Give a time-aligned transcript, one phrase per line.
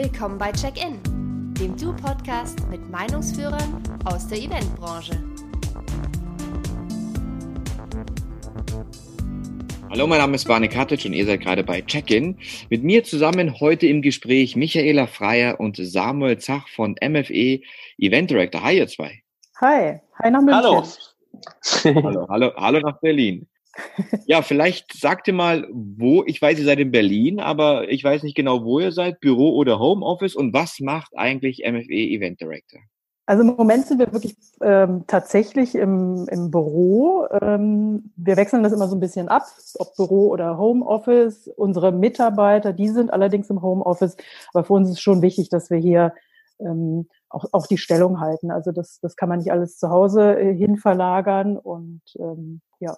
[0.00, 1.02] Willkommen bei Check-In,
[1.54, 5.20] dem Du-Podcast mit Meinungsführern aus der Eventbranche.
[9.90, 12.38] Hallo, mein Name ist Barney Katic und ihr seid gerade bei Check-In.
[12.70, 17.60] Mit mir zusammen heute im Gespräch Michaela Freier und Samuel Zach von MFE
[17.98, 18.62] Event Director.
[18.62, 19.24] Hi, ihr zwei.
[19.60, 20.54] Hi, hi nach München.
[20.54, 20.84] Hallo.
[22.04, 23.48] hallo, hallo, hallo nach Berlin.
[24.26, 28.22] Ja, vielleicht sagt ihr mal, wo, ich weiß, ihr seid in Berlin, aber ich weiß
[28.22, 32.80] nicht genau, wo ihr seid, Büro oder Homeoffice und was macht eigentlich MFE Event Director?
[33.28, 37.26] Also im Moment sind wir wirklich ähm, tatsächlich im, im Büro.
[37.42, 39.42] Ähm, wir wechseln das immer so ein bisschen ab,
[39.78, 41.46] ob Büro oder Homeoffice.
[41.56, 44.16] Unsere Mitarbeiter, die sind allerdings im Homeoffice.
[44.54, 46.14] Aber für uns ist schon wichtig, dass wir hier
[46.58, 48.50] ähm, auch, auch die Stellung halten.
[48.50, 51.58] Also das, das kann man nicht alles zu Hause äh, hin verlagern.
[51.58, 52.96] Und ähm, ja.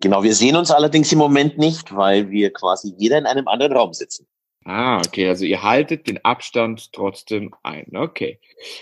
[0.00, 3.72] Genau, wir sehen uns allerdings im Moment nicht, weil wir quasi jeder in einem anderen
[3.72, 4.26] Raum sitzen.
[4.64, 7.96] Ah, okay, also ihr haltet den Abstand trotzdem ein.
[7.96, 8.38] Okay.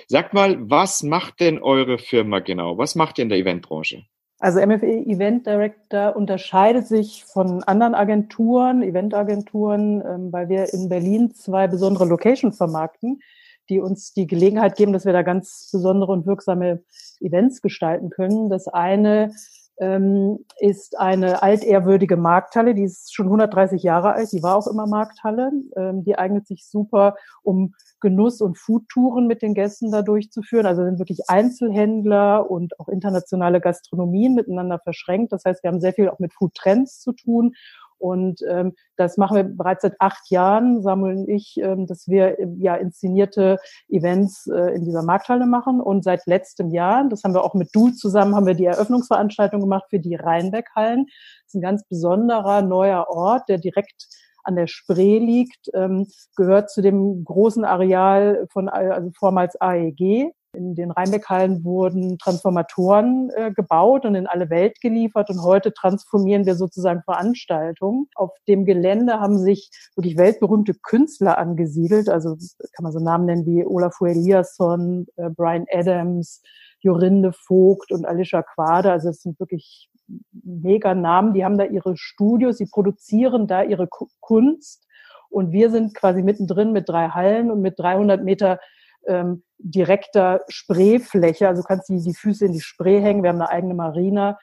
[0.08, 2.76] Sagt mal, was macht denn eure Firma genau?
[2.76, 4.04] Was macht ihr in der Eventbranche?
[4.40, 11.34] Also MFE Event Director unterscheidet sich von anderen Agenturen, Eventagenturen, ähm, weil wir in Berlin
[11.34, 13.20] zwei besondere Locations vermarkten,
[13.68, 16.82] die uns die Gelegenheit geben, dass wir da ganz besondere und wirksame
[17.20, 18.48] Events gestalten können.
[18.48, 19.32] Das eine
[19.80, 24.86] ähm, ist eine altehrwürdige Markthalle, die ist schon 130 Jahre alt, die war auch immer
[24.86, 25.50] Markthalle.
[25.76, 30.66] Ähm, die eignet sich super, um Genuss- und Foodtouren mit den Gästen da durchzuführen.
[30.66, 35.32] Also sind wirklich Einzelhändler und auch internationale Gastronomien miteinander verschränkt.
[35.32, 37.54] Das heißt, wir haben sehr viel auch mit Foodtrends zu tun
[38.00, 42.36] und ähm, das machen wir bereits seit acht Jahren, Samuel und ich, ähm, dass wir
[42.58, 45.80] ja inszenierte Events äh, in dieser Markthalle machen.
[45.80, 49.60] Und seit letztem Jahr, das haben wir auch mit Duhl zusammen, haben wir die Eröffnungsveranstaltung
[49.60, 51.06] gemacht für die Rheinbeckhallen.
[51.06, 54.08] Das ist ein ganz besonderer neuer Ort, der direkt
[54.44, 56.06] an der Spree liegt, ähm,
[56.36, 60.32] gehört zu dem großen Areal von also vormals AEG.
[60.52, 66.44] In den Rheinbeckhallen wurden Transformatoren äh, gebaut und in alle Welt geliefert und heute transformieren
[66.44, 68.08] wir sozusagen Veranstaltungen.
[68.16, 72.36] Auf dem Gelände haben sich wirklich weltberühmte Künstler angesiedelt, also
[72.74, 76.42] kann man so Namen nennen wie Olafur Eliasson, äh, Brian Adams,
[76.80, 78.90] Jorinde Vogt und Alicia Quade.
[78.90, 79.88] Also es sind wirklich
[80.32, 84.84] mega Namen, die haben da ihre Studios, sie produzieren da ihre Kunst
[85.28, 88.58] und wir sind quasi mittendrin mit drei Hallen und mit 300 Meter
[89.06, 91.48] ähm, direkter Spreefläche.
[91.48, 93.22] Also du kannst die, die Füße in die Spree hängen.
[93.22, 94.38] Wir haben eine eigene Marina.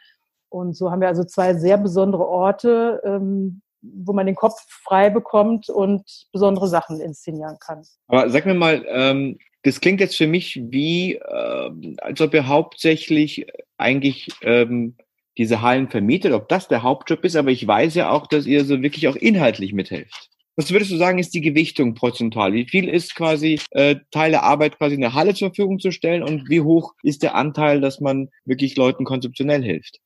[0.50, 5.10] Und so haben wir also zwei sehr besondere Orte, ähm, wo man den Kopf frei
[5.10, 7.84] bekommt und besondere Sachen inszenieren kann.
[8.08, 12.48] Aber sag mir mal, ähm, das klingt jetzt für mich wie, äh, als ob ihr
[12.48, 13.48] hauptsächlich
[13.78, 14.96] eigentlich ähm,
[15.38, 18.66] diese Hallen vermietet, ob das der Hauptjob ist, aber ich weiß ja auch, dass ihr
[18.66, 20.30] so wirklich auch inhaltlich mithelft.
[20.60, 22.52] Was würdest du sagen, ist die Gewichtung prozentual?
[22.52, 26.24] Wie viel ist quasi äh, Teil der Arbeit quasi eine Halle zur Verfügung zu stellen
[26.24, 30.00] und wie hoch ist der Anteil, dass man wirklich Leuten konzeptionell hilft?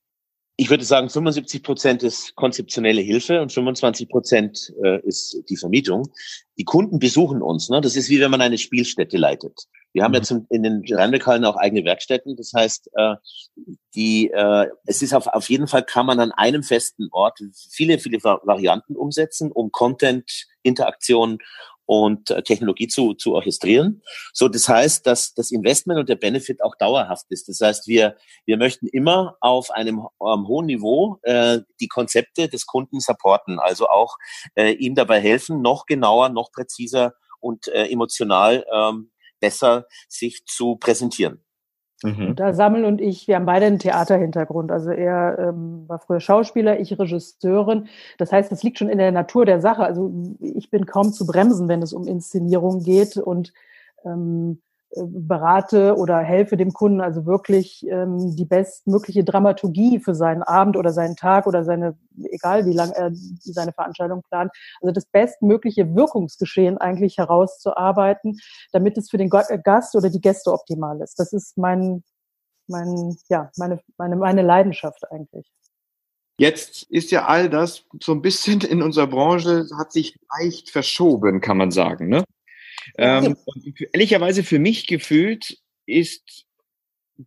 [0.58, 6.10] Ich würde sagen, 75 Prozent ist konzeptionelle Hilfe und 25 Prozent äh, ist die Vermietung.
[6.58, 7.70] Die Kunden besuchen uns.
[7.70, 7.80] Ne?
[7.80, 9.58] Das ist wie wenn man eine Spielstätte leitet.
[9.94, 10.16] Wir haben mhm.
[10.16, 12.36] jetzt in den Rheinbeckhallen auch eigene Werkstätten.
[12.36, 13.16] Das heißt, äh,
[13.96, 18.00] die, äh, es ist auf, auf jeden Fall kann man an einem festen Ort viele,
[18.00, 21.40] viele Varianten umsetzen, um Content, Interaktion
[21.86, 24.02] und äh, Technologie zu, zu orchestrieren.
[24.32, 27.50] So, das heißt, dass das Investment und der Benefit auch dauerhaft ist.
[27.50, 28.16] Das heißt, wir,
[28.46, 33.90] wir möchten immer auf einem ähm, hohen Niveau äh, die Konzepte des Kunden supporten, also
[33.90, 34.16] auch
[34.56, 40.78] äh, ihm dabei helfen, noch genauer, noch präziser und äh, emotional ähm, besser sich zu
[40.78, 41.44] präsentieren.
[42.04, 42.36] Mhm.
[42.36, 44.72] Da Sammel und ich, wir haben beide einen Theaterhintergrund.
[44.72, 47.88] Also er ähm, war früher Schauspieler, ich Regisseurin.
[48.18, 49.84] Das heißt, das liegt schon in der Natur der Sache.
[49.84, 53.18] Also ich bin kaum zu bremsen, wenn es um Inszenierung geht.
[53.18, 53.54] Und
[54.04, 54.62] ähm,
[54.96, 60.92] berate oder helfe dem Kunden also wirklich ähm, die bestmögliche Dramaturgie für seinen Abend oder
[60.92, 61.98] seinen Tag oder seine,
[62.30, 64.52] egal wie lange er seine Veranstaltung plant,
[64.82, 68.40] also das bestmögliche Wirkungsgeschehen eigentlich herauszuarbeiten,
[68.72, 71.20] damit es für den Gast oder die Gäste optimal ist.
[71.20, 72.04] Das ist mein,
[72.68, 75.50] mein, ja, meine, meine, meine Leidenschaft eigentlich.
[76.38, 81.40] Jetzt ist ja all das so ein bisschen in unserer Branche, hat sich leicht verschoben,
[81.40, 82.10] kann man sagen.
[82.10, 82.24] Ne?
[82.98, 83.36] Ähm,
[83.94, 86.46] ehrlicherweise für mich gefühlt ist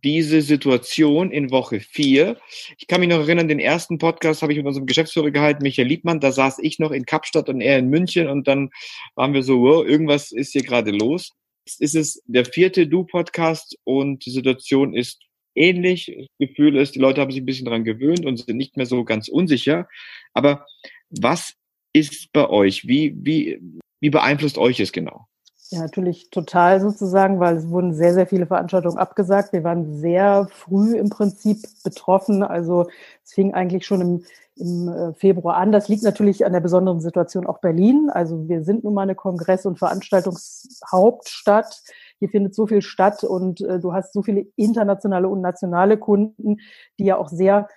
[0.03, 2.37] diese Situation in Woche vier.
[2.77, 5.87] Ich kann mich noch erinnern, den ersten Podcast habe ich mit unserem Geschäftsführer gehalten, Michael
[5.87, 6.19] Liebmann.
[6.19, 8.69] Da saß ich noch in Kapstadt und er in München und dann
[9.15, 11.31] waren wir so, wow, irgendwas ist hier gerade los.
[11.65, 15.21] Jetzt ist es der vierte Du-Podcast und die Situation ist
[15.55, 16.13] ähnlich.
[16.17, 18.85] Das Gefühl ist, die Leute haben sich ein bisschen daran gewöhnt und sind nicht mehr
[18.85, 19.87] so ganz unsicher.
[20.33, 20.65] Aber
[21.09, 21.55] was
[21.93, 22.87] ist bei euch?
[22.87, 23.59] Wie, wie,
[23.99, 25.27] wie beeinflusst euch es genau?
[25.75, 29.51] Ja, natürlich total sozusagen, weil es wurden sehr, sehr viele Veranstaltungen abgesagt.
[29.51, 32.43] Wir waren sehr früh im Prinzip betroffen.
[32.43, 32.87] Also
[33.25, 34.23] es fing eigentlich schon im,
[34.55, 35.73] im äh, Februar an.
[35.73, 38.09] Das liegt natürlich an der besonderen Situation auch Berlin.
[38.09, 41.83] Also wir sind nun mal eine Kongress- und Veranstaltungshauptstadt.
[42.19, 46.55] Hier findet so viel statt und äh, du hast so viele internationale und nationale Kunden,
[46.99, 47.67] die ja auch sehr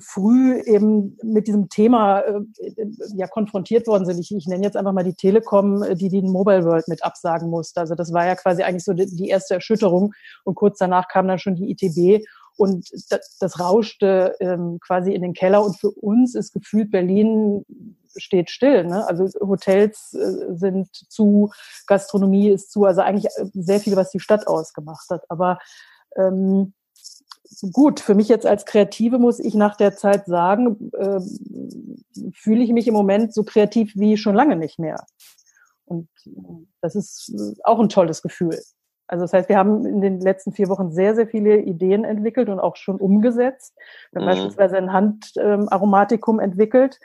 [0.00, 2.40] früh eben mit diesem Thema äh,
[3.14, 4.18] ja konfrontiert worden sind.
[4.18, 7.50] Ich, ich nenne jetzt einfach mal die Telekom, äh, die den Mobile World mit absagen
[7.50, 7.80] musste.
[7.80, 10.14] Also das war ja quasi eigentlich so die, die erste Erschütterung
[10.44, 12.24] und kurz danach kam dann schon die ITB
[12.56, 17.64] und das, das rauschte ähm, quasi in den Keller und für uns ist gefühlt Berlin
[18.16, 18.84] steht still.
[18.84, 19.06] Ne?
[19.06, 21.50] Also Hotels äh, sind zu,
[21.86, 25.22] Gastronomie ist zu, also eigentlich sehr viel, was die Stadt ausgemacht hat.
[25.28, 25.58] Aber
[26.16, 26.74] ähm,
[27.72, 31.20] gut, für mich jetzt als Kreative muss ich nach der Zeit sagen, äh,
[32.34, 35.04] fühle ich mich im Moment so kreativ wie schon lange nicht mehr.
[35.84, 36.08] Und
[36.80, 37.32] das ist
[37.64, 38.58] auch ein tolles Gefühl.
[39.06, 42.50] Also das heißt, wir haben in den letzten vier Wochen sehr, sehr viele Ideen entwickelt
[42.50, 43.74] und auch schon umgesetzt.
[44.12, 44.30] Wir haben mhm.
[44.30, 47.00] beispielsweise ein Handaromatikum entwickelt,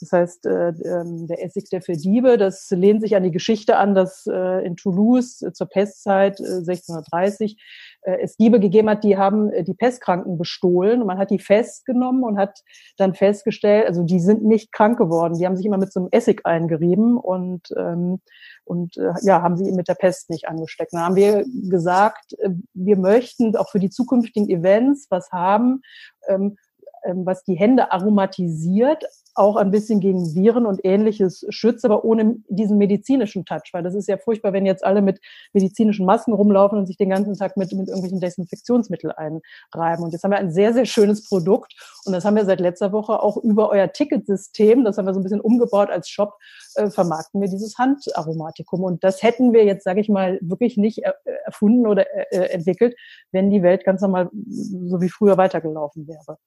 [0.00, 3.94] das heißt, äh, ähm, der Essig der Verdiebe, das lehnt sich an die Geschichte an,
[3.94, 7.60] dass äh, in Toulouse äh, zur Pestzeit 1630
[8.02, 11.00] es Diebe gegeben hat, die haben die Pestkranken bestohlen.
[11.00, 12.60] Und man hat die festgenommen und hat
[12.96, 15.34] dann festgestellt, also die sind nicht krank geworden.
[15.38, 18.20] Die haben sich immer mit so einem Essig eingerieben und, ähm,
[18.64, 20.92] und ja, haben sie mit der Pest nicht angesteckt.
[20.92, 22.36] Dann haben wir gesagt,
[22.74, 25.82] wir möchten auch für die zukünftigen Events was haben,
[26.28, 26.56] ähm,
[27.04, 29.04] was die Hände aromatisiert,
[29.38, 33.94] auch ein bisschen gegen Viren und ähnliches schützt, aber ohne diesen medizinischen Touch, weil das
[33.94, 35.20] ist ja furchtbar, wenn jetzt alle mit
[35.52, 40.04] medizinischen Masken rumlaufen und sich den ganzen Tag mit, mit irgendwelchen Desinfektionsmitteln einreiben.
[40.04, 41.74] Und jetzt haben wir ein sehr, sehr schönes Produkt
[42.04, 45.20] und das haben wir seit letzter Woche auch über euer Ticketsystem, das haben wir so
[45.20, 46.34] ein bisschen umgebaut als Shop,
[46.74, 48.82] äh, vermarkten wir dieses Handaromatikum.
[48.82, 52.96] Und das hätten wir jetzt, sage ich mal, wirklich nicht er erfunden oder äh, entwickelt,
[53.30, 56.38] wenn die Welt ganz normal so wie früher weitergelaufen wäre.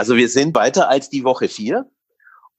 [0.00, 1.84] Also wir sind weiter als die Woche vier.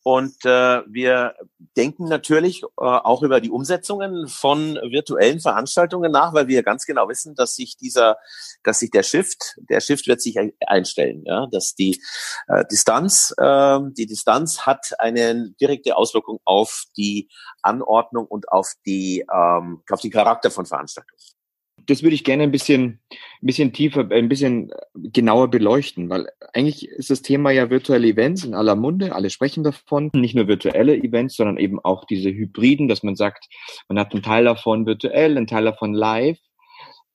[0.03, 1.33] Und äh, wir
[1.75, 7.09] denken natürlich äh, auch über die Umsetzungen von virtuellen Veranstaltungen nach, weil wir ganz genau
[7.09, 8.17] wissen, dass sich dieser,
[8.63, 11.99] dass sich der Shift, der Shift wird sich einstellen, ja, dass die
[12.47, 17.27] äh, Distanz, äh, die Distanz hat eine direkte Auswirkung auf die
[17.63, 21.40] Anordnung und auf die, ähm, auf den Charakter von Veranstaltungen
[21.85, 26.87] das würde ich gerne ein bisschen, ein bisschen tiefer, ein bisschen genauer beleuchten, weil eigentlich
[26.87, 29.15] ist das Thema ja virtuelle Events in aller Munde.
[29.15, 30.09] Alle sprechen davon.
[30.13, 33.47] Nicht nur virtuelle Events, sondern eben auch diese Hybriden, dass man sagt,
[33.87, 36.37] man hat einen Teil davon virtuell, einen Teil davon live.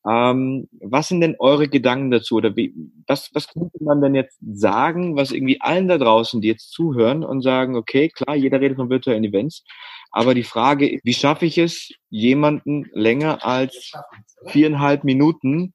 [0.09, 2.37] Ähm, was sind denn eure Gedanken dazu?
[2.37, 2.73] Oder wie,
[3.07, 7.25] was, was könnte man denn jetzt sagen, was irgendwie allen da draußen, die jetzt zuhören
[7.25, 9.65] und sagen, okay, klar, jeder redet von virtuellen Events,
[10.13, 13.93] aber die Frage, wie schaffe ich es, jemanden länger als
[14.47, 15.75] viereinhalb Minuten,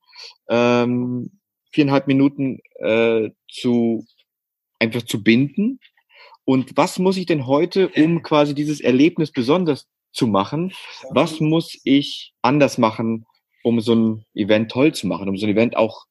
[0.50, 1.40] ähm,
[1.72, 4.06] viereinhalb Minuten äh, zu
[4.80, 5.80] einfach zu binden?
[6.46, 10.74] Und was muss ich denn heute, um quasi dieses Erlebnis besonders zu machen?
[11.12, 13.26] Was muss ich anders machen,
[13.64, 16.06] um so ein Event toll zu machen, um so ein Event auch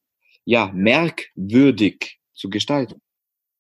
[0.45, 3.01] ja merkwürdig zu gestalten?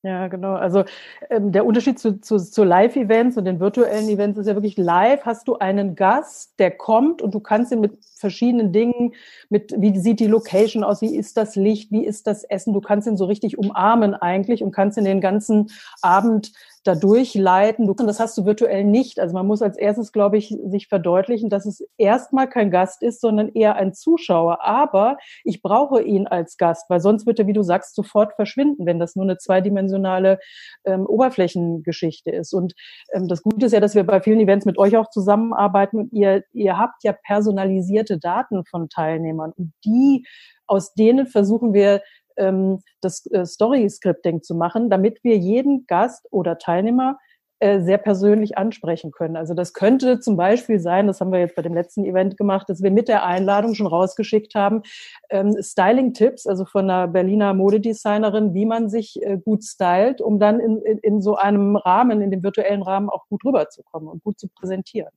[0.02, 0.54] Ja, genau.
[0.54, 0.84] Also
[1.28, 5.26] ähm, der Unterschied zu, zu, zu Live-Events und den virtuellen Events ist ja wirklich live.
[5.26, 9.12] Hast du einen Gast, der kommt und du kannst ihn mit verschiedenen Dingen,
[9.50, 12.80] mit wie sieht die Location aus, wie ist das Licht, wie ist das Essen, du
[12.80, 15.70] kannst ihn so richtig umarmen eigentlich und kannst ihn den ganzen
[16.00, 17.86] Abend da durchleiten.
[17.86, 19.20] Du, das hast du virtuell nicht.
[19.20, 23.20] Also man muss als erstes, glaube ich, sich verdeutlichen, dass es erstmal kein Gast ist,
[23.20, 24.64] sondern eher ein Zuschauer.
[24.64, 28.86] Aber ich brauche ihn als Gast, weil sonst wird er, wie du sagst, sofort verschwinden,
[28.86, 30.38] wenn das nur eine zweidimensionale
[30.84, 32.54] ähm, Oberflächengeschichte ist.
[32.54, 32.72] Und
[33.12, 36.12] ähm, das Gute ist ja, dass wir bei vielen Events mit euch auch zusammenarbeiten und
[36.12, 40.24] ihr, ihr habt ja personalisierte Daten von Teilnehmern und die
[40.70, 42.00] aus denen versuchen wir
[42.40, 47.18] ähm, das äh, Story-Scripting zu machen, damit wir jeden Gast oder Teilnehmer
[47.62, 49.36] äh, sehr persönlich ansprechen können.
[49.36, 52.70] Also das könnte zum Beispiel sein, das haben wir jetzt bei dem letzten Event gemacht,
[52.70, 54.80] dass wir mit der Einladung schon rausgeschickt haben,
[55.28, 60.58] ähm, Styling-Tipps, also von einer Berliner Modedesignerin, wie man sich äh, gut stylt, um dann
[60.58, 64.38] in, in, in so einem Rahmen, in dem virtuellen Rahmen auch gut rüberzukommen und gut
[64.38, 65.12] zu präsentieren.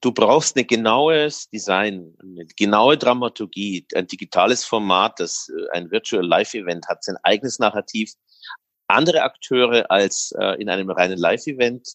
[0.00, 6.24] Du brauchst ein genaues Design, eine genaue Dramaturgie, ein digitales Format, das äh, ein Virtual
[6.24, 8.12] Live Event hat, sein eigenes Narrativ,
[8.86, 11.88] andere Akteure als äh, in einem reinen Live-Event,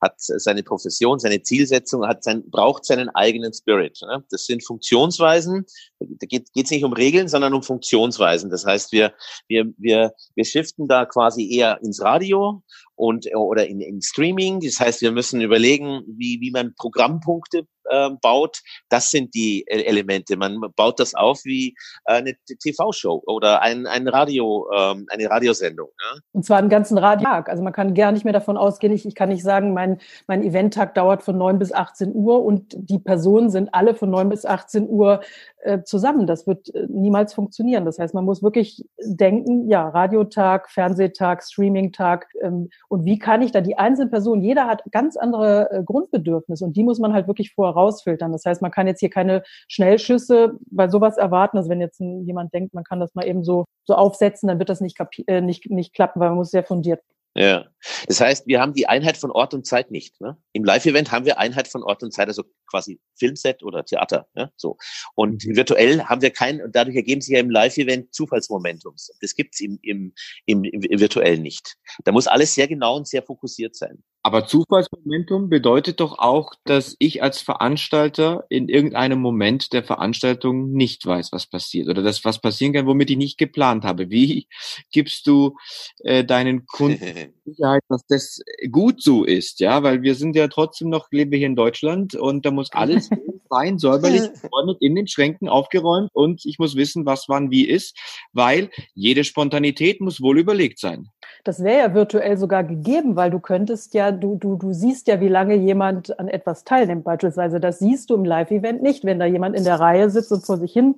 [0.00, 3.98] hat seine Profession, seine Zielsetzung, hat sein, braucht seinen eigenen Spirit.
[4.02, 4.22] Ne?
[4.30, 5.64] Das sind Funktionsweisen.
[5.98, 8.50] Da geht es nicht um Regeln, sondern um Funktionsweisen.
[8.50, 9.14] Das heißt, wir,
[9.48, 12.62] wir, wir, wir shiften da quasi eher ins Radio
[12.96, 14.60] und oder in, in Streaming.
[14.60, 19.82] Das heißt, wir müssen überlegen, wie, wie man Programmpunkte äh, baut, das sind die äh,
[19.82, 20.36] Elemente.
[20.36, 21.74] Man baut das auf wie
[22.06, 25.88] äh, eine TV-Show oder ein, ein Radio, ähm, eine Radiosendung.
[25.88, 26.20] Ja?
[26.32, 27.48] Und zwar einen ganzen Radiotag.
[27.48, 30.42] Also man kann gar nicht mehr davon ausgehen, ich, ich kann nicht sagen, mein, mein
[30.42, 34.44] Eventtag dauert von 9 bis 18 Uhr und die Personen sind alle von 9 bis
[34.44, 35.20] 18 Uhr
[35.64, 36.26] äh, zusammen.
[36.26, 37.84] Das wird äh, niemals funktionieren.
[37.84, 43.50] Das heißt, man muss wirklich denken, ja, Radiotag, Fernsehtag, Streamingtag ähm, und wie kann ich
[43.50, 47.26] da die einzelnen Personen, jeder hat ganz andere äh, Grundbedürfnisse und die muss man halt
[47.26, 48.30] wirklich vorher rausfiltern.
[48.30, 51.58] Das heißt, man kann jetzt hier keine Schnellschüsse bei sowas erwarten.
[51.58, 54.68] Also wenn jetzt jemand denkt, man kann das mal eben so, so aufsetzen, dann wird
[54.68, 54.96] das nicht,
[55.26, 57.00] äh, nicht, nicht klappen, weil man muss sehr fundiert
[57.34, 57.66] ja,
[58.06, 60.20] das heißt, wir haben die Einheit von Ort und Zeit nicht.
[60.20, 60.36] Ne?
[60.52, 64.28] Im Live-Event haben wir Einheit von Ort und Zeit, also quasi Filmset oder Theater.
[64.34, 64.50] Ja?
[64.56, 64.76] So.
[65.16, 65.56] Und mhm.
[65.56, 69.10] virtuell haben wir kein, und dadurch ergeben sich ja im Live-Event Zufallsmomentums.
[69.20, 70.14] Das gibt's im, im,
[70.46, 71.76] im, im virtuell nicht.
[72.04, 74.04] Da muss alles sehr genau und sehr fokussiert sein.
[74.26, 81.04] Aber Zufallsmomentum bedeutet doch auch, dass ich als Veranstalter in irgendeinem Moment der Veranstaltung nicht
[81.04, 84.08] weiß, was passiert oder dass was passieren kann, womit ich nicht geplant habe.
[84.08, 84.48] Wie
[84.90, 85.58] gibst du
[85.98, 88.40] äh, deinen Kunden Sicherheit, dass das
[88.70, 92.46] gut so ist, ja, weil wir sind ja trotzdem noch, lebe hier in Deutschland und
[92.46, 93.10] da muss alles
[93.50, 97.94] sein, säuberlich geräumt, in den Schränken aufgeräumt und ich muss wissen, was wann wie ist,
[98.32, 101.10] weil jede Spontanität muss wohl überlegt sein.
[101.44, 105.20] Das wäre ja virtuell sogar gegeben, weil du könntest ja, du, du, du siehst ja,
[105.20, 107.60] wie lange jemand an etwas teilnimmt, beispielsweise.
[107.60, 109.04] Das siehst du im Live-Event nicht.
[109.04, 110.96] Wenn da jemand in der Reihe sitzt und vor sich hin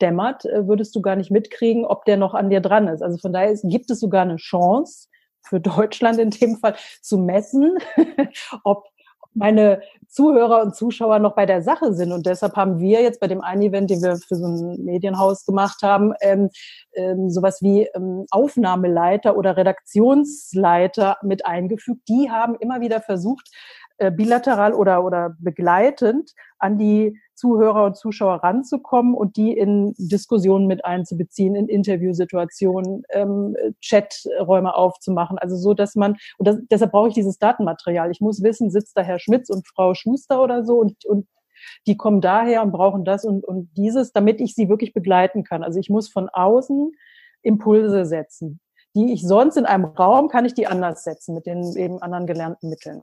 [0.00, 3.02] dämmert, äh, würdest du gar nicht mitkriegen, ob der noch an dir dran ist.
[3.02, 5.08] Also von daher gibt es sogar eine Chance,
[5.42, 7.76] für Deutschland in dem Fall zu messen,
[8.64, 8.86] ob
[9.34, 12.12] meine Zuhörer und Zuschauer noch bei der Sache sind.
[12.12, 15.46] Und deshalb haben wir jetzt bei dem einen Event, den wir für so ein Medienhaus
[15.46, 16.50] gemacht haben, ähm,
[16.94, 22.02] ähm, sowas wie ähm, Aufnahmeleiter oder Redaktionsleiter mit eingefügt.
[22.08, 23.48] Die haben immer wieder versucht,
[23.98, 30.66] äh, bilateral oder, oder begleitend an die Zuhörer und Zuschauer ranzukommen und die in Diskussionen
[30.66, 35.38] mit einzubeziehen, in Interviewsituationen, ähm, Chaträume aufzumachen.
[35.38, 38.10] Also so, dass man, und das, deshalb brauche ich dieses Datenmaterial.
[38.10, 41.26] Ich muss wissen, sitzt da Herr Schmitz und Frau Schuster oder so und, und
[41.86, 45.62] die kommen daher und brauchen das und, und dieses, damit ich sie wirklich begleiten kann.
[45.62, 46.92] Also ich muss von außen
[47.42, 48.60] Impulse setzen.
[48.94, 52.26] Die ich sonst in einem Raum kann ich die anders setzen mit den eben anderen
[52.26, 53.02] gelernten Mitteln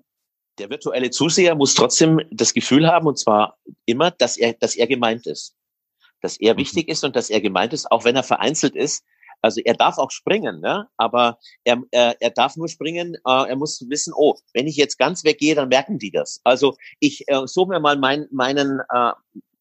[0.59, 4.87] der virtuelle Zuseher muss trotzdem das Gefühl haben, und zwar immer, dass er, dass er
[4.87, 5.55] gemeint ist.
[6.21, 6.59] Dass er mhm.
[6.59, 9.03] wichtig ist und dass er gemeint ist, auch wenn er vereinzelt ist.
[9.41, 10.89] Also er darf auch springen, ne?
[10.97, 14.97] aber er, er, er darf nur springen, äh, er muss wissen, oh, wenn ich jetzt
[14.97, 16.41] ganz weggehe, dann merken die das.
[16.43, 19.11] Also ich äh, suche mir mal mein, meinen, äh,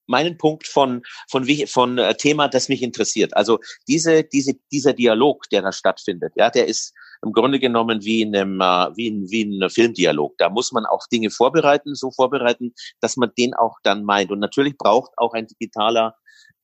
[0.07, 3.37] meinen Punkt von, von, von äh, Thema, das mich interessiert.
[3.37, 6.93] Also diese, diese, dieser Dialog, der da stattfindet, ja, der ist
[7.25, 10.37] im Grunde genommen wie in einem, äh, wie in, wie in einem Filmdialog.
[10.39, 14.31] Da muss man auch Dinge vorbereiten, so vorbereiten, dass man den auch dann meint.
[14.31, 16.15] Und natürlich braucht auch ein digitaler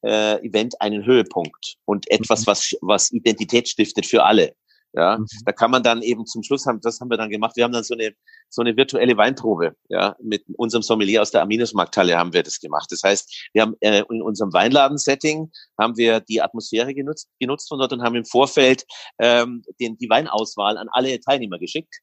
[0.04, 2.46] äh, Event einen Höhepunkt und etwas, mhm.
[2.46, 4.54] was, was Identität stiftet für alle.
[4.96, 5.26] Ja, mhm.
[5.44, 7.56] da kann man dann eben zum Schluss haben, das haben wir dann gemacht.
[7.56, 8.14] Wir haben dann so eine
[8.54, 9.74] so eine virtuelle Weinprobe.
[9.88, 12.90] Ja, mit unserem Sommelier aus der Aminus-Markthalle haben wir das gemacht.
[12.90, 17.78] Das heißt, wir haben äh, in unserem Weinladen-Setting haben wir die Atmosphäre genutzt, genutzt von
[17.78, 18.84] dort und haben im Vorfeld
[19.18, 22.00] ähm, den, die Weinauswahl an alle Teilnehmer geschickt.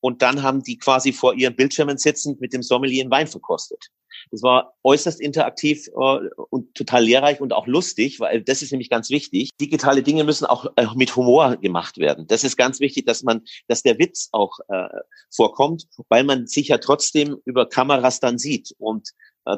[0.00, 3.90] Und dann haben die quasi vor ihren Bildschirmen sitzend mit dem Sommelier einen Wein verkostet.
[4.30, 6.18] Das war äußerst interaktiv äh,
[6.50, 9.50] und total lehrreich und auch lustig, weil das ist nämlich ganz wichtig.
[9.60, 12.26] Digitale Dinge müssen auch äh, mit Humor gemacht werden.
[12.26, 14.88] Das ist ganz wichtig, dass man, dass der Witz auch äh,
[15.34, 19.08] vorkommt, weil man sich ja trotzdem über Kameras dann sieht und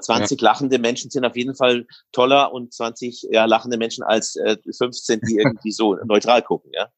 [0.01, 0.45] 20 ja.
[0.45, 5.21] lachende Menschen sind auf jeden Fall toller und 20 ja, lachende Menschen als äh, 15,
[5.29, 6.89] die irgendwie so neutral gucken, ja.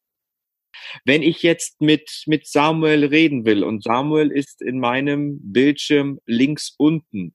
[1.04, 6.74] Wenn ich jetzt mit, mit Samuel reden will und Samuel ist in meinem Bildschirm links
[6.78, 7.34] unten,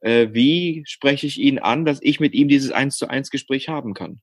[0.00, 3.68] äh, wie spreche ich ihn an, dass ich mit ihm dieses eins zu eins Gespräch
[3.68, 4.20] haben kann?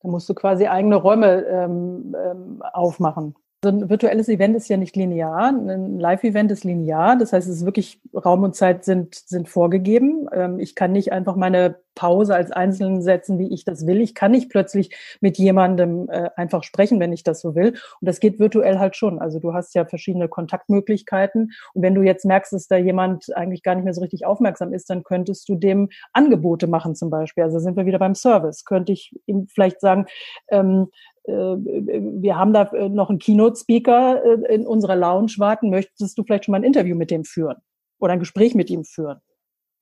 [0.00, 3.34] Da musst du quasi eigene Räume ähm, ähm, aufmachen.
[3.64, 5.48] So ein virtuelles Event ist ja nicht linear.
[5.48, 7.16] Ein Live-Event ist linear.
[7.16, 10.28] Das heißt, es ist wirklich Raum und Zeit sind, sind vorgegeben.
[10.34, 14.02] Ähm, ich kann nicht einfach meine Pause als Einzelnen setzen, wie ich das will.
[14.02, 17.68] Ich kann nicht plötzlich mit jemandem äh, einfach sprechen, wenn ich das so will.
[17.68, 19.18] Und das geht virtuell halt schon.
[19.18, 21.52] Also du hast ja verschiedene Kontaktmöglichkeiten.
[21.72, 24.74] Und wenn du jetzt merkst, dass da jemand eigentlich gar nicht mehr so richtig aufmerksam
[24.74, 27.44] ist, dann könntest du dem Angebote machen zum Beispiel.
[27.44, 28.66] Also sind wir wieder beim Service.
[28.66, 30.04] Könnte ich ihm vielleicht sagen,
[30.50, 35.70] ähm, äh, wir haben da äh, noch einen Keynote-Speaker äh, in unserer Lounge warten.
[35.70, 37.56] Möchtest du vielleicht schon mal ein Interview mit dem führen
[37.98, 39.20] oder ein Gespräch mit ihm führen?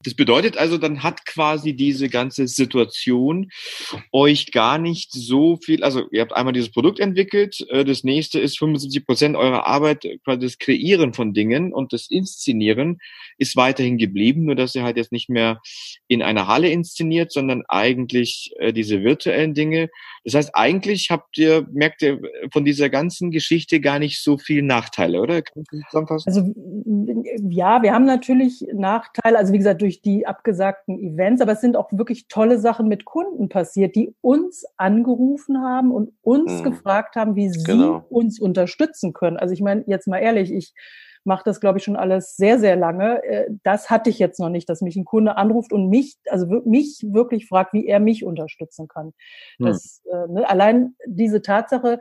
[0.05, 3.51] Das bedeutet also, dann hat quasi diese ganze Situation
[4.13, 8.41] euch gar nicht so viel, also ihr habt einmal dieses Produkt entwickelt, äh, das nächste
[8.41, 12.99] ist 75 Prozent eurer Arbeit, quasi das Kreieren von Dingen und das Inszenieren
[13.39, 15.61] ist weiterhin geblieben, nur dass ihr halt jetzt nicht mehr
[16.09, 19.91] in einer Halle inszeniert, sondern eigentlich äh, diese virtuellen Dinge.
[20.25, 22.21] Das heißt, eigentlich habt ihr, merkt ihr
[22.53, 25.43] von dieser ganzen Geschichte gar nicht so viel Nachteile, oder?
[25.43, 26.29] Kann ich zusammenfassen?
[26.29, 26.55] Also
[27.51, 31.61] ja, wir haben natürlich Nachteile, also wie gesagt, durch durch die abgesagten Events, aber es
[31.61, 36.65] sind auch wirklich tolle Sachen mit Kunden passiert, die uns angerufen haben und uns mhm.
[36.65, 38.01] gefragt haben, wie genau.
[38.01, 39.37] sie uns unterstützen können.
[39.37, 40.73] Also ich meine, jetzt mal ehrlich, ich
[41.25, 43.23] mache das, glaube ich, schon alles sehr, sehr lange.
[43.23, 46.47] Äh, das hatte ich jetzt noch nicht, dass mich ein Kunde anruft und mich, also
[46.65, 49.13] mich wirklich fragt, wie er mich unterstützen kann.
[49.59, 49.67] Mhm.
[49.67, 52.01] Das, äh, ne, allein diese Tatsache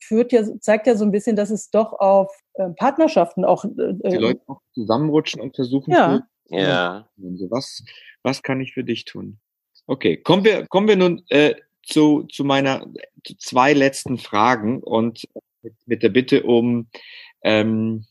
[0.00, 3.94] führt ja, zeigt ja so ein bisschen, dass es doch auf äh, Partnerschaften auch äh,
[4.10, 6.22] die Leute auch zusammenrutschen und versuchen, ja.
[6.60, 7.08] Ja.
[7.22, 7.84] Also was,
[8.22, 9.38] was kann ich für dich tun?
[9.86, 12.86] Okay, kommen wir, kommen wir nun äh, zu, zu meiner
[13.24, 15.28] zu zwei letzten Fragen und
[15.62, 16.88] mit, mit der Bitte um,
[17.42, 18.04] ähm,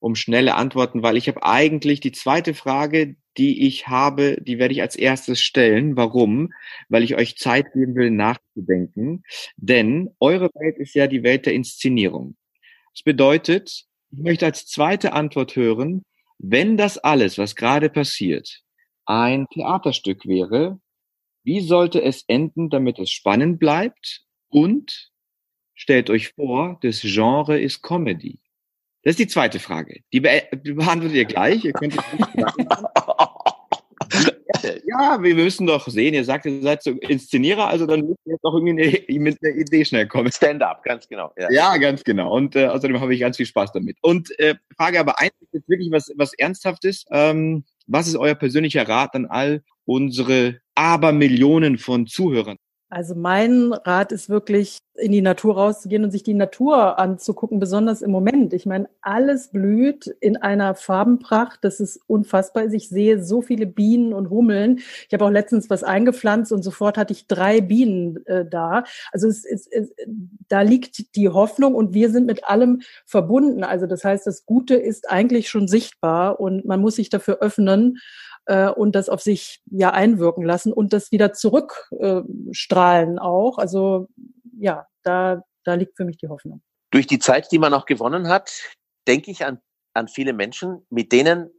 [0.00, 4.72] um schnelle Antworten, weil ich habe eigentlich die zweite Frage, die ich habe, die werde
[4.72, 5.96] ich als erstes stellen.
[5.96, 6.52] Warum?
[6.88, 9.24] Weil ich euch Zeit geben will, nachzudenken.
[9.56, 12.36] Denn eure Welt ist ja die Welt der Inszenierung.
[12.94, 16.02] Das bedeutet, ich möchte als zweite Antwort hören,
[16.38, 18.62] wenn das alles, was gerade passiert,
[19.04, 20.80] ein Theaterstück wäre,
[21.44, 24.24] wie sollte es enden, damit es spannend bleibt?
[24.48, 25.10] Und
[25.74, 28.40] stellt euch vor, das Genre ist Comedy.
[29.02, 30.02] Das ist die zweite Frage.
[30.12, 31.64] Die, be beantwortet ihr gleich.
[31.64, 31.94] Ihr könnt
[34.62, 38.32] ja, wir müssen doch sehen, ihr sagt, ihr seid so Inszenierer, also dann müsst ihr
[38.32, 40.30] jetzt doch irgendwie eine, mit einer Idee schnell kommen.
[40.32, 41.32] Stand-up, ganz genau.
[41.36, 42.34] Ja, ja ganz genau.
[42.34, 43.96] Und äh, außerdem habe ich ganz viel Spaß damit.
[44.02, 47.04] Und äh, Frage aber eins ist jetzt wirklich was, was Ernsthaftes.
[47.10, 52.56] Ähm, was ist euer persönlicher Rat an all unsere Abermillionen von Zuhörern?
[52.88, 58.02] Also mein Rat ist wirklich, in die Natur rauszugehen und sich die Natur anzugucken, besonders
[58.02, 58.52] im Moment.
[58.52, 61.60] Ich meine, alles blüht in einer Farbenpracht.
[61.62, 62.64] Das ist unfassbar.
[62.72, 64.78] Ich sehe so viele Bienen und Hummeln.
[65.06, 68.84] Ich habe auch letztens was eingepflanzt und sofort hatte ich drei Bienen äh, da.
[69.12, 69.92] Also es, es, es,
[70.48, 73.64] da liegt die Hoffnung und wir sind mit allem verbunden.
[73.64, 77.98] Also das heißt, das Gute ist eigentlich schon sichtbar und man muss sich dafür öffnen
[78.46, 83.58] äh, und das auf sich ja einwirken lassen und das wieder zurückstrahlen äh, auch.
[83.58, 84.08] Also
[84.58, 86.62] ja, da, da liegt für mich die Hoffnung.
[86.90, 88.52] Durch die Zeit, die man auch gewonnen hat,
[89.06, 89.60] denke ich an,
[89.94, 91.50] an viele Menschen, mit denen,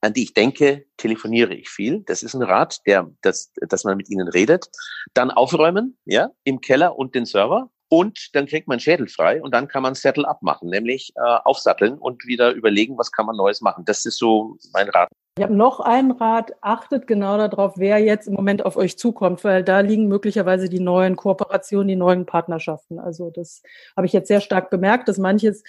[0.00, 2.00] an die ich denke, telefoniere ich viel.
[2.06, 4.68] Das ist ein Rat, der, dass, dass man mit ihnen redet.
[5.14, 7.70] Dann aufräumen, ja, im Keller und den Server.
[7.88, 11.98] Und dann kriegt man Schädel frei und dann kann man Settle abmachen, nämlich äh, aufsatteln
[11.98, 13.84] und wieder überlegen, was kann man Neues machen.
[13.84, 15.10] Das ist so mein Rat.
[15.38, 16.52] Ich habe noch einen Rat.
[16.60, 20.78] Achtet genau darauf, wer jetzt im Moment auf euch zukommt, weil da liegen möglicherweise die
[20.78, 22.98] neuen Kooperationen, die neuen Partnerschaften.
[22.98, 23.62] Also das
[23.96, 25.64] habe ich jetzt sehr stark bemerkt, dass manches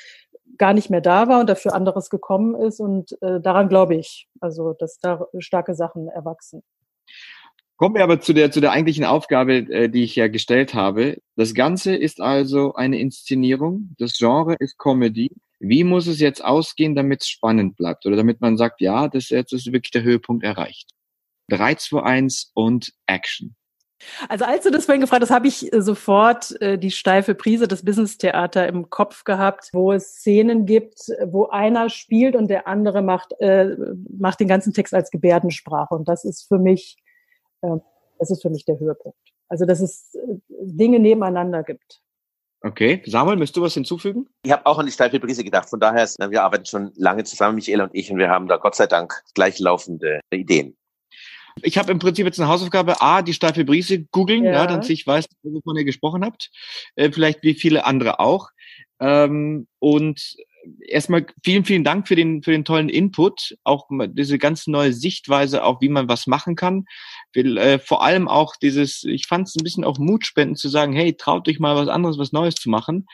[0.57, 2.81] gar nicht mehr da war und dafür anderes gekommen ist.
[2.81, 6.61] Und äh, daran glaube ich, also dass da starke Sachen erwachsen.
[7.77, 11.21] Kommen wir aber zu der, zu der eigentlichen Aufgabe, äh, die ich ja gestellt habe.
[11.37, 13.95] Das Ganze ist also eine Inszenierung.
[13.97, 15.31] Das Genre ist Comedy.
[15.65, 18.05] Wie muss es jetzt ausgehen, damit es spannend bleibt?
[18.05, 20.91] Oder damit man sagt, ja, das jetzt ist wirklich der Höhepunkt erreicht.
[21.49, 23.55] 3, 2, 1 und Action.
[24.27, 27.69] Also als du das vorhin gefragt hast, habe ich äh, sofort äh, die steife Prise
[27.69, 33.01] des Business-Theater im Kopf gehabt, wo es Szenen gibt, wo einer spielt und der andere
[33.01, 33.77] macht, äh,
[34.19, 35.95] macht den ganzen Text als Gebärdensprache.
[35.95, 36.97] Und das ist für mich,
[37.61, 37.77] äh,
[38.19, 39.17] das ist für mich der Höhepunkt.
[39.47, 42.02] Also dass es äh, Dinge nebeneinander gibt.
[42.65, 44.25] Okay, Samuel, möchtest du was hinzufügen?
[44.43, 45.69] Ich habe auch an die steife Brise gedacht.
[45.69, 48.75] Von daher, wir arbeiten schon lange zusammen, Michael und ich, und wir haben da Gott
[48.75, 50.77] sei Dank gleichlaufende Ideen.
[51.61, 54.53] Ich habe im Prinzip jetzt eine Hausaufgabe, A, die steife Brise googeln, ja.
[54.53, 56.51] ja damit ich weiß, wovon ihr gesprochen habt.
[56.95, 58.49] Äh, vielleicht wie viele andere auch.
[59.01, 60.37] Ähm, und
[60.87, 65.63] erstmal vielen, vielen Dank für den, für den tollen Input, auch diese ganz neue Sichtweise,
[65.63, 66.85] auch wie man was machen kann.
[67.33, 70.69] Will, äh, vor allem auch dieses, ich fand es ein bisschen auch Mut spenden zu
[70.69, 73.05] sagen, hey, traut euch mal was anderes, was Neues zu machen.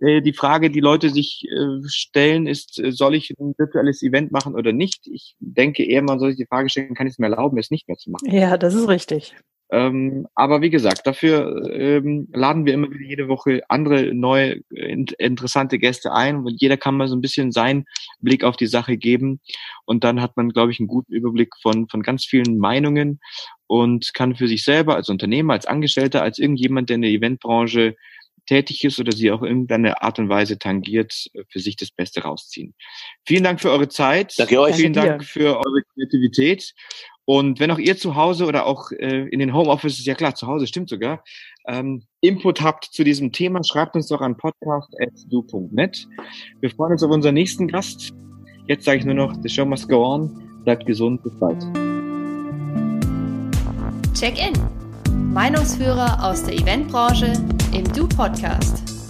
[0.00, 4.32] Äh, die Frage, die Leute sich äh, stellen, ist, äh, soll ich ein virtuelles Event
[4.32, 5.06] machen oder nicht?
[5.06, 7.70] Ich denke eher, man soll sich die Frage stellen, kann ich es mir erlauben, es
[7.70, 8.30] nicht mehr zu machen?
[8.30, 9.36] Ja, das ist richtig.
[9.70, 15.06] Ähm, aber wie gesagt, dafür ähm, laden wir immer wieder jede Woche andere neue in,
[15.18, 17.86] interessante Gäste ein und jeder kann mal so ein bisschen seinen
[18.20, 19.40] Blick auf die Sache geben
[19.86, 23.20] und dann hat man, glaube ich, einen guten Überblick von von ganz vielen Meinungen
[23.66, 27.96] und kann für sich selber als Unternehmer, als Angestellter, als irgendjemand, der in der Eventbranche
[28.46, 31.90] tätig ist oder sie auch in irgendeiner Art und Weise tangiert, äh, für sich das
[31.90, 32.74] Beste rausziehen.
[33.24, 34.34] Vielen Dank für eure Zeit.
[34.36, 34.76] Danke euch.
[34.76, 36.74] Vielen Danke Dank für eure Kreativität.
[37.24, 40.46] Und wenn auch ihr zu Hause oder auch äh, in den Homeoffices, ja klar, zu
[40.46, 41.22] Hause stimmt sogar,
[41.68, 46.08] ähm, Input habt zu diesem Thema, schreibt uns doch an podcast.du.net.
[46.60, 48.12] Wir freuen uns auf unseren nächsten Gast.
[48.66, 50.62] Jetzt sage ich nur noch, the show must go on.
[50.64, 51.62] Bleibt gesund, bis bald.
[54.14, 54.52] Check-in.
[55.32, 57.32] Meinungsführer aus der Eventbranche
[57.72, 59.01] im Du Podcast.